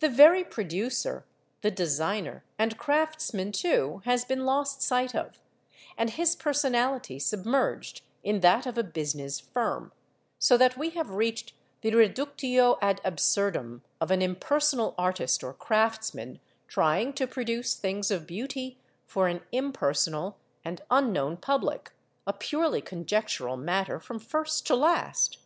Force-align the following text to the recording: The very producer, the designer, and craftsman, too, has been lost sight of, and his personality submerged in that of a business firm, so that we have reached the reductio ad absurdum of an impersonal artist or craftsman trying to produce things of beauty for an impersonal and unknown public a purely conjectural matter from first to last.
The 0.00 0.08
very 0.08 0.42
producer, 0.42 1.24
the 1.60 1.70
designer, 1.70 2.42
and 2.58 2.76
craftsman, 2.76 3.52
too, 3.52 4.02
has 4.04 4.24
been 4.24 4.44
lost 4.44 4.82
sight 4.82 5.14
of, 5.14 5.38
and 5.96 6.10
his 6.10 6.34
personality 6.34 7.20
submerged 7.20 8.00
in 8.24 8.40
that 8.40 8.66
of 8.66 8.76
a 8.76 8.82
business 8.82 9.38
firm, 9.38 9.92
so 10.40 10.56
that 10.56 10.76
we 10.76 10.90
have 10.98 11.10
reached 11.10 11.52
the 11.80 11.92
reductio 11.94 12.76
ad 12.82 13.00
absurdum 13.04 13.84
of 14.00 14.10
an 14.10 14.20
impersonal 14.20 14.96
artist 14.98 15.44
or 15.44 15.54
craftsman 15.54 16.40
trying 16.66 17.12
to 17.12 17.28
produce 17.28 17.76
things 17.76 18.10
of 18.10 18.26
beauty 18.26 18.80
for 19.06 19.28
an 19.28 19.42
impersonal 19.52 20.38
and 20.64 20.82
unknown 20.90 21.36
public 21.36 21.92
a 22.26 22.32
purely 22.32 22.80
conjectural 22.82 23.56
matter 23.56 24.00
from 24.00 24.18
first 24.18 24.66
to 24.66 24.74
last. 24.74 25.38